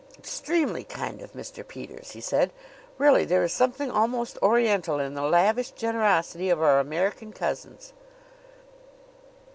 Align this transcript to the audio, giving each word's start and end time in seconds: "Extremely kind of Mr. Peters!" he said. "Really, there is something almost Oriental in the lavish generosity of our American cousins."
"Extremely 0.17 0.83
kind 0.83 1.21
of 1.21 1.33
Mr. 1.33 1.61
Peters!" 1.67 2.13
he 2.13 2.21
said. 2.21 2.51
"Really, 2.97 3.23
there 3.23 3.43
is 3.43 3.53
something 3.53 3.91
almost 3.91 4.35
Oriental 4.41 4.97
in 4.97 5.13
the 5.13 5.21
lavish 5.21 5.69
generosity 5.69 6.49
of 6.49 6.59
our 6.59 6.79
American 6.79 7.31
cousins." 7.31 7.93